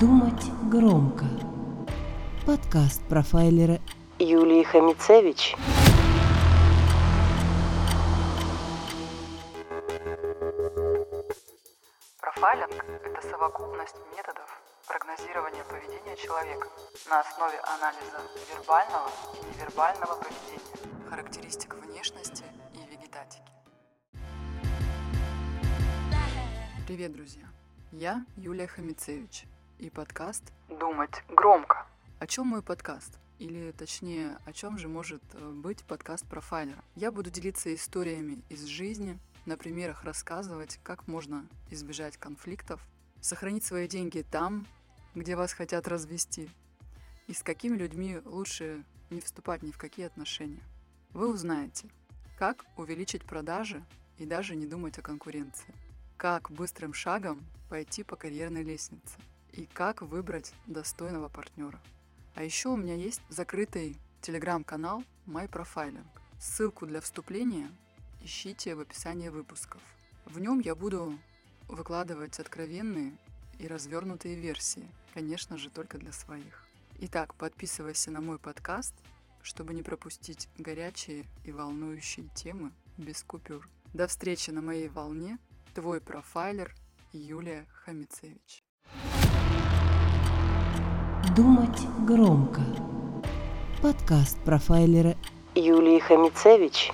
Думать 0.00 0.50
громко. 0.70 1.24
Подкаст 2.44 3.00
профайлера 3.08 3.78
Юлии 4.18 4.62
Хамицевич. 4.62 5.54
Профайлинг– 12.20 12.72
это 13.04 13.26
совокупность 13.26 13.96
методов 14.14 14.60
прогнозирования 14.86 15.64
поведения 15.64 16.16
человека 16.16 16.68
на 17.08 17.20
основе 17.20 17.58
анализа 17.60 18.20
вербального 18.52 19.08
и 19.32 19.56
невербального 19.56 20.16
поведения, 20.16 21.08
характеристик 21.08 21.74
внешности 21.74 22.44
и 22.74 22.90
вегетатики. 22.90 23.50
Привет, 26.86 27.14
друзья! 27.14 27.44
Я 27.92 28.26
Юлия 28.36 28.66
Хамицевич 28.66 29.46
и 29.78 29.90
подкаст 29.90 30.42
«Думать 30.68 31.22
громко». 31.28 31.86
О 32.18 32.26
чем 32.26 32.48
мой 32.48 32.62
подкаст? 32.62 33.18
Или 33.38 33.72
точнее, 33.72 34.38
о 34.46 34.52
чем 34.52 34.78
же 34.78 34.88
может 34.88 35.22
э, 35.34 35.50
быть 35.50 35.84
подкаст 35.84 36.26
профайлера? 36.26 36.82
Я 36.94 37.12
буду 37.12 37.30
делиться 37.30 37.74
историями 37.74 38.42
из 38.48 38.64
жизни, 38.64 39.18
на 39.44 39.56
примерах 39.56 40.04
рассказывать, 40.04 40.80
как 40.82 41.06
можно 41.06 41.46
избежать 41.70 42.16
конфликтов, 42.16 42.80
сохранить 43.20 43.64
свои 43.64 43.86
деньги 43.86 44.24
там, 44.28 44.66
где 45.14 45.36
вас 45.36 45.52
хотят 45.52 45.86
развести, 45.88 46.48
и 47.26 47.34
с 47.34 47.42
какими 47.42 47.76
людьми 47.76 48.18
лучше 48.24 48.82
не 49.10 49.20
вступать 49.20 49.62
ни 49.62 49.70
в 49.70 49.78
какие 49.78 50.06
отношения. 50.06 50.62
Вы 51.12 51.32
узнаете, 51.32 51.88
как 52.38 52.64
увеличить 52.76 53.24
продажи 53.24 53.84
и 54.18 54.24
даже 54.24 54.56
не 54.56 54.66
думать 54.66 54.98
о 54.98 55.02
конкуренции, 55.02 55.74
как 56.16 56.50
быстрым 56.50 56.94
шагом 56.94 57.44
пойти 57.68 58.02
по 58.02 58.16
карьерной 58.16 58.62
лестнице 58.62 59.16
и 59.56 59.66
как 59.66 60.02
выбрать 60.02 60.52
достойного 60.66 61.28
партнера. 61.28 61.80
А 62.34 62.44
еще 62.44 62.68
у 62.68 62.76
меня 62.76 62.94
есть 62.94 63.22
закрытый 63.28 63.96
телеграм-канал 64.20 65.02
MyProfiling. 65.26 66.06
Ссылку 66.38 66.86
для 66.86 67.00
вступления 67.00 67.70
ищите 68.20 68.74
в 68.74 68.80
описании 68.80 69.28
выпусков. 69.28 69.80
В 70.26 70.38
нем 70.38 70.60
я 70.60 70.74
буду 70.74 71.18
выкладывать 71.68 72.38
откровенные 72.38 73.16
и 73.58 73.66
развернутые 73.66 74.36
версии, 74.36 74.86
конечно 75.14 75.56
же, 75.56 75.70
только 75.70 75.98
для 75.98 76.12
своих. 76.12 76.66
Итак, 76.98 77.34
подписывайся 77.34 78.10
на 78.10 78.20
мой 78.20 78.38
подкаст, 78.38 78.94
чтобы 79.42 79.72
не 79.72 79.82
пропустить 79.82 80.48
горячие 80.58 81.24
и 81.44 81.52
волнующие 81.52 82.28
темы 82.34 82.72
без 82.98 83.22
купюр. 83.22 83.66
До 83.94 84.06
встречи 84.06 84.50
на 84.50 84.60
моей 84.60 84.88
волне. 84.88 85.38
Твой 85.74 86.00
профайлер 86.00 86.74
Юлия 87.12 87.66
Хамицевич. 87.84 88.65
Думать 91.36 91.86
громко. 92.06 92.62
Подкаст 93.82 94.38
профайлера 94.42 95.16
Юлии 95.54 95.98
Хамицевич. 95.98 96.90